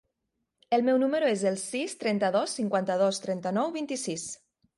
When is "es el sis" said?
1.33-1.93